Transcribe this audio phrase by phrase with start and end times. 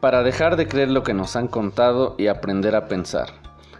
[0.00, 3.28] para dejar de creer lo que nos han contado y aprender a pensar.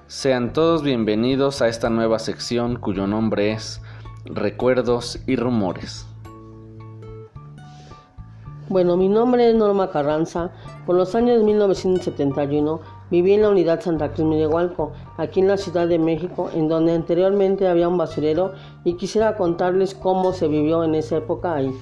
[0.07, 3.81] Sean todos bienvenidos a esta nueva sección cuyo nombre es
[4.27, 6.07] Recuerdos y Rumores.
[8.69, 10.53] Bueno, mi nombre es Norma Carranza.
[10.87, 15.89] Por los años 1971 viví en la unidad Santa Cruz Minehualco, aquí en la Ciudad
[15.89, 18.53] de México, en donde anteriormente había un basurero
[18.85, 21.73] y quisiera contarles cómo se vivió en esa época ahí.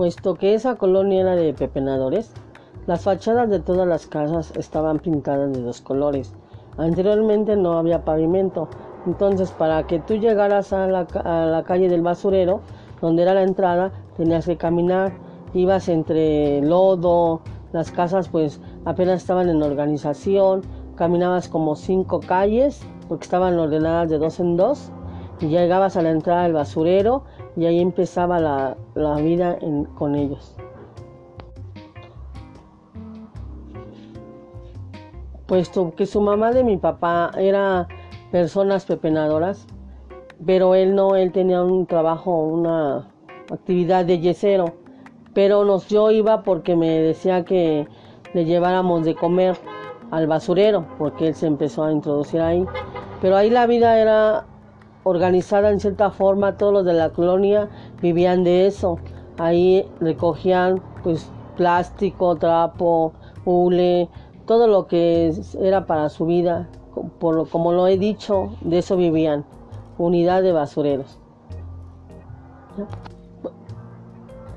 [0.00, 2.32] Puesto que esa colonia era de pepenadores,
[2.86, 6.32] las fachadas de todas las casas estaban pintadas de dos colores.
[6.78, 8.70] Anteriormente no había pavimento,
[9.04, 12.62] entonces para que tú llegaras a la, a la calle del basurero,
[13.02, 15.12] donde era la entrada, tenías que caminar,
[15.52, 17.42] ibas entre lodo,
[17.74, 20.62] las casas pues apenas estaban en organización,
[20.96, 24.90] caminabas como cinco calles, porque estaban ordenadas de dos en dos,
[25.40, 27.24] y llegabas a la entrada del basurero
[27.56, 28.76] y ahí empezaba la,
[29.16, 29.58] vida
[29.96, 30.54] con ellos.
[35.46, 37.88] Puesto que su mamá de mi papá era
[38.30, 39.66] personas pepenadoras,
[40.44, 43.10] pero él no, él tenía un trabajo, una
[43.50, 44.74] actividad de yesero,
[45.34, 47.88] pero nos, yo iba porque me decía que
[48.32, 49.56] le lleváramos de comer
[50.10, 52.64] al basurero, porque él se empezó a introducir ahí.
[53.20, 54.46] Pero ahí la vida era
[55.04, 57.68] organizada en cierta forma, todos los de la colonia
[58.02, 58.98] vivían de eso.
[59.38, 63.12] Ahí recogían pues plástico, trapo,
[63.44, 64.08] hule,
[64.46, 66.68] todo lo que era para su vida.
[67.18, 69.44] Por, como lo he dicho, de eso vivían.
[69.98, 71.18] Unidad de basureros.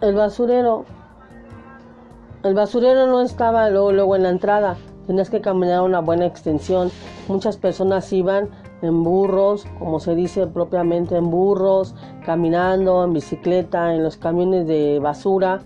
[0.01, 0.85] El basurero,
[2.44, 6.91] el basurero no estaba luego, luego en la entrada, tenías que caminar una buena extensión.
[7.28, 8.50] Muchas personas iban
[8.83, 11.95] en burros, como se dice propiamente en burros,
[12.25, 15.61] caminando, en bicicleta, en los camiones de basura.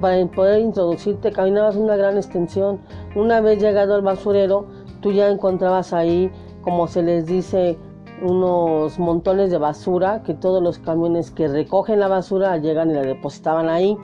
[0.00, 2.80] Para poder introducirte caminabas una gran extensión.
[3.14, 4.66] Una vez llegado al basurero,
[5.00, 6.30] tú ya encontrabas ahí,
[6.62, 7.78] como se les dice,
[8.20, 13.02] unos montones de basura que todos los camiones que recogen la basura llegan y la
[13.02, 13.96] depositaban ahí.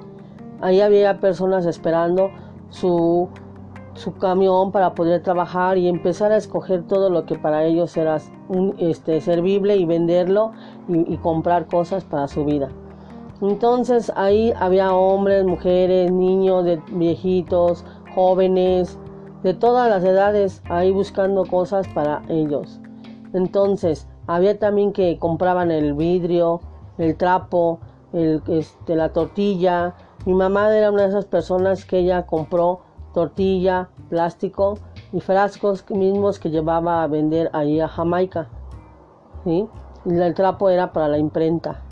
[0.60, 2.30] Ahí había personas esperando
[2.68, 3.28] su
[3.94, 8.18] su camión para poder trabajar y empezar a escoger todo lo que para ellos era
[8.78, 10.52] este, servible y venderlo
[10.88, 12.68] y, comprar cosas para su vida.
[13.40, 18.98] Entonces ahí había hombres, mujeres, niños, viejitos, jóvenes,
[19.42, 22.80] de todas las edades, ahí buscando cosas para ellos.
[23.32, 26.60] Entonces había también que compraban el vidrio,
[26.98, 27.80] el trapo,
[28.12, 29.94] el, este, la tortilla.
[30.26, 32.80] Mi mamá era una de esas personas que ella compró
[33.12, 34.78] tortilla, plástico
[35.12, 38.48] y frascos mismos que llevaba a vender ahí a Jamaica.
[39.44, 39.66] Y
[40.04, 41.82] el trapo era para la imprenta.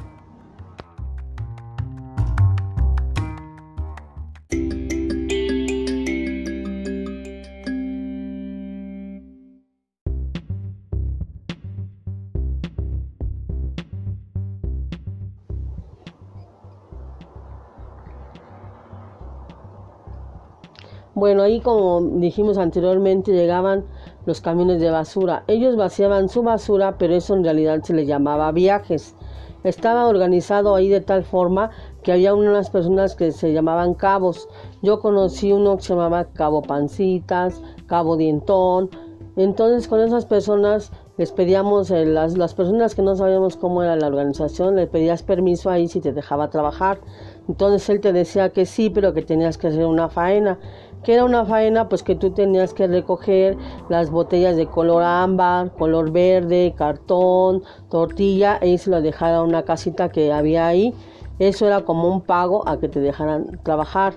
[21.20, 23.84] Bueno, ahí como dijimos anteriormente llegaban
[24.24, 25.44] los camiones de basura.
[25.48, 29.14] Ellos vaciaban su basura, pero eso en realidad se le llamaba viajes.
[29.62, 31.72] Estaba organizado ahí de tal forma
[32.02, 34.48] que había unas personas que se llamaban cabos.
[34.80, 38.88] Yo conocí uno que se llamaba Cabo Pancitas, Cabo Dientón.
[39.36, 43.94] Entonces con esas personas les pedíamos, eh, las, las personas que no sabíamos cómo era
[43.94, 46.98] la organización, le pedías permiso ahí si te dejaba trabajar.
[47.46, 50.58] Entonces él te decía que sí, pero que tenías que hacer una faena
[51.02, 53.56] que era una faena pues que tú tenías que recoger
[53.88, 59.62] las botellas de color ámbar, color verde, cartón, tortilla e se lo dejar a una
[59.62, 60.94] casita que había ahí.
[61.38, 64.14] Eso era como un pago a que te dejaran trabajar.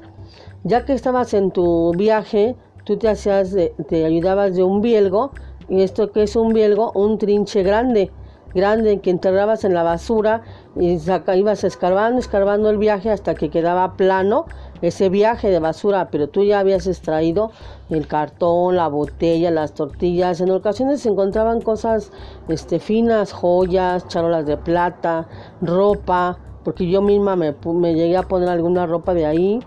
[0.64, 3.56] Ya que estabas en tu viaje, tú te hacías,
[3.88, 5.32] te ayudabas de un bielgo,
[5.70, 8.12] y esto que es un bielgo, un trinche grande
[8.54, 10.42] grande que enterrabas en la basura
[10.76, 10.98] y
[11.36, 14.46] ibas escarbando, escarbando el viaje hasta que quedaba plano
[14.82, 17.52] ese viaje de basura, pero tú ya habías extraído
[17.90, 20.42] el cartón, la botella, las tortillas.
[20.42, 22.12] En ocasiones se encontraban cosas
[22.50, 25.28] este, finas, joyas, charolas de plata,
[25.62, 29.60] ropa, porque yo misma me, me llegué a poner alguna ropa de ahí.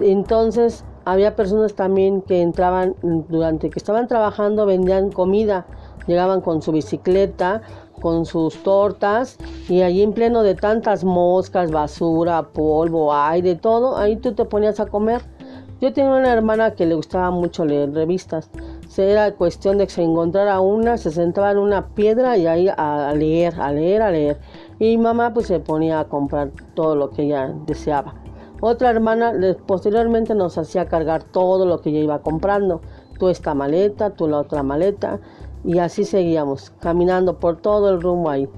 [0.00, 5.66] Entonces había personas también que entraban durante que estaban trabajando, vendían comida,
[6.06, 7.62] llegaban con su bicicleta,
[8.02, 9.38] con sus tortas
[9.68, 14.80] y allí en pleno de tantas moscas, basura, polvo, aire, todo, ahí tú te ponías
[14.80, 15.22] a comer.
[15.80, 18.50] Yo tenía una hermana que le gustaba mucho leer revistas.
[18.96, 23.12] Era cuestión de que se encontrara una, se sentaba en una piedra y ahí a
[23.14, 24.38] leer, a leer, a leer.
[24.78, 28.14] Y mamá pues se ponía a comprar todo lo que ella deseaba.
[28.60, 29.32] Otra hermana
[29.66, 32.80] posteriormente nos hacía cargar todo lo que ella iba comprando.
[33.18, 35.18] Tú esta maleta, tú la otra maleta.
[35.64, 38.48] Y así seguíamos, caminando por todo el rumbo ahí.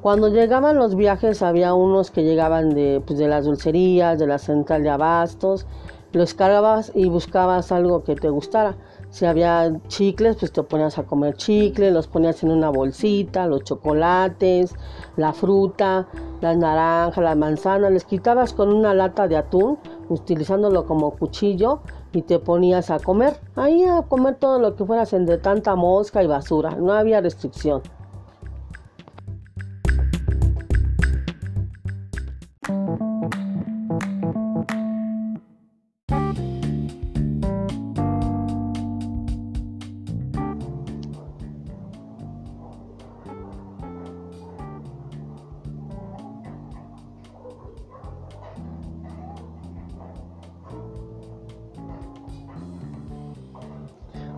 [0.00, 4.38] Cuando llegaban los viajes había unos que llegaban de, pues, de las dulcerías, de la
[4.38, 5.66] central de abastos.
[6.14, 8.76] Los cargabas y buscabas algo que te gustara.
[9.10, 13.64] Si había chicles, pues te ponías a comer chicles, los ponías en una bolsita, los
[13.64, 14.76] chocolates,
[15.16, 16.06] la fruta,
[16.40, 19.76] las naranjas, las manzanas, les quitabas con una lata de atún,
[20.08, 21.80] utilizándolo como cuchillo
[22.12, 23.40] y te ponías a comer.
[23.56, 27.82] Ahí a comer todo lo que fueras entre tanta mosca y basura, no había restricción.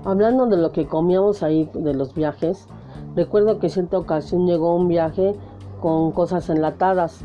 [0.07, 2.69] Hablando de lo que comíamos ahí, de los viajes,
[3.17, 5.35] recuerdo que cierta ocasión llegó un viaje
[5.81, 7.25] con cosas enlatadas,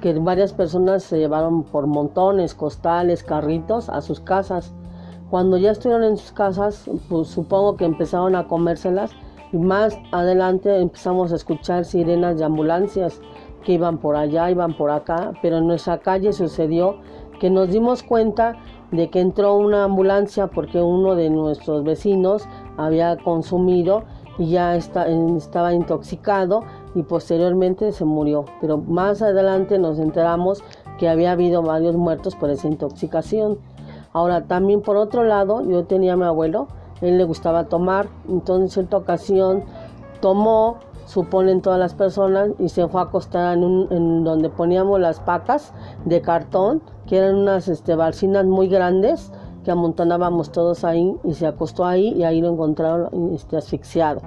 [0.00, 4.72] que varias personas se llevaron por montones, costales, carritos a sus casas.
[5.28, 9.10] Cuando ya estuvieron en sus casas, pues supongo que empezaron a comérselas
[9.50, 13.20] y más adelante empezamos a escuchar sirenas de ambulancias
[13.64, 16.94] que iban por allá, iban por acá, pero en nuestra calle sucedió
[17.40, 18.54] que nos dimos cuenta
[18.94, 22.46] de que entró una ambulancia porque uno de nuestros vecinos
[22.76, 24.04] había consumido
[24.38, 26.62] y ya estaba intoxicado
[26.94, 28.44] y posteriormente se murió.
[28.60, 30.62] Pero más adelante nos enteramos
[30.98, 33.58] que había habido varios muertos por esa intoxicación.
[34.12, 36.68] Ahora también por otro lado, yo tenía a mi abuelo,
[37.00, 39.64] él le gustaba tomar, entonces en cierta ocasión
[40.20, 45.72] tomó, suponen todas las personas, y se fue a acostar en, donde poníamos las pacas
[46.04, 49.32] de cartón que eran unas este, barcinas muy grandes
[49.64, 54.20] que amontonábamos todos ahí y se acostó ahí y ahí lo encontraron este, asfixiado.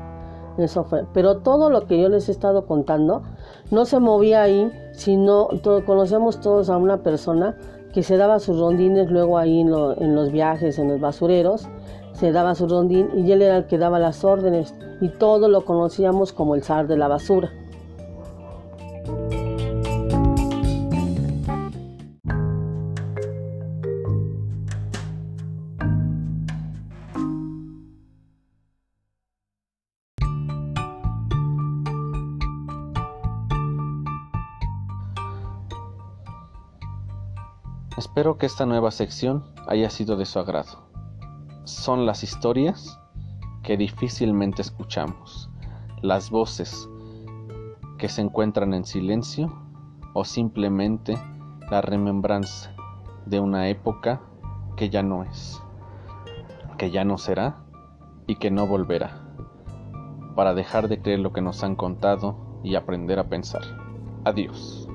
[0.57, 1.06] Eso fue.
[1.13, 3.21] Pero todo lo que yo les he estado contando
[3.69, 7.56] no se movía ahí, sino todo, conocemos todos a una persona
[7.94, 11.68] que se daba sus rondines luego ahí en, en los viajes, en los basureros,
[12.19, 15.66] se daba su rondín y él era el que daba las órdenes y todo lo
[15.66, 17.52] conocíamos como el zar de la basura.
[37.96, 40.87] Espero que esta nueva sección haya sido de su agrado.
[41.68, 42.98] Son las historias
[43.62, 45.50] que difícilmente escuchamos,
[46.02, 46.88] las voces
[47.98, 49.54] que se encuentran en silencio
[50.14, 51.18] o simplemente
[51.69, 52.74] la remembranza
[53.25, 54.22] de una época
[54.78, 55.62] que ya no es,
[56.78, 57.57] que ya no será
[58.28, 59.19] y que no volverá,
[60.38, 63.64] para dejar de creer lo que nos han contado y aprender a pensar.
[64.24, 64.86] Adiós.